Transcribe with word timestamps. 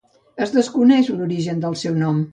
Es 0.45 0.53
desconeix 0.55 1.11
l'origen 1.19 1.63
del 1.67 1.81
seu 1.83 2.01
nom. 2.05 2.29